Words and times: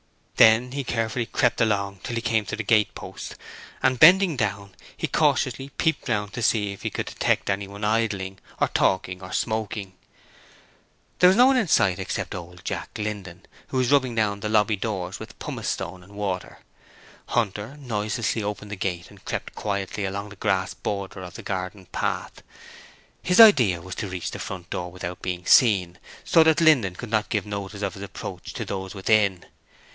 Then 0.37 0.71
he 0.71 0.83
carefully 0.83 1.27
crept 1.27 1.61
along 1.61 1.99
till 2.01 2.15
he 2.15 2.21
came 2.23 2.45
to 2.47 2.55
the 2.55 2.63
gate 2.63 2.95
post, 2.95 3.35
and 3.83 3.99
bending 3.99 4.35
down, 4.35 4.73
he 4.97 5.05
cautiously 5.05 5.69
peeped 5.77 6.09
round 6.09 6.33
to 6.33 6.41
see 6.41 6.71
if 6.71 6.81
he 6.81 6.89
could 6.89 7.05
detect 7.05 7.51
anyone 7.51 7.83
idling, 7.83 8.39
or 8.59 8.67
talking, 8.69 9.21
or 9.21 9.31
smoking. 9.31 9.93
There 11.19 11.27
was 11.27 11.37
no 11.37 11.45
one 11.45 11.57
in 11.57 11.67
sight 11.67 11.99
except 11.99 12.33
old 12.33 12.65
Jack 12.65 12.97
Linden, 12.97 13.45
who 13.67 13.77
was 13.77 13.91
rubbing 13.91 14.15
down 14.15 14.39
the 14.39 14.49
lobby 14.49 14.75
doors 14.75 15.19
with 15.19 15.37
pumice 15.37 15.69
stone 15.69 16.01
and 16.01 16.13
water. 16.15 16.61
Hunter 17.27 17.77
noiselessly 17.77 18.41
opened 18.41 18.71
the 18.71 18.75
gate 18.75 19.11
and 19.11 19.23
crept 19.23 19.53
quietly 19.53 20.05
along 20.05 20.29
the 20.29 20.35
grass 20.35 20.73
border 20.73 21.21
of 21.21 21.35
the 21.35 21.43
garden 21.43 21.85
path. 21.91 22.41
His 23.21 23.39
idea 23.39 23.79
was 23.83 23.93
to 23.95 24.07
reach 24.09 24.31
the 24.31 24.39
front 24.39 24.71
door 24.71 24.91
without 24.91 25.21
being 25.21 25.45
seen, 25.45 25.99
so 26.23 26.41
that 26.41 26.59
Linden 26.59 26.95
could 26.95 27.11
not 27.11 27.29
give 27.29 27.45
notice 27.45 27.83
of 27.83 27.93
his 27.93 28.01
approach 28.01 28.53
to 28.53 28.65
those 28.65 28.95
within. 28.95 29.45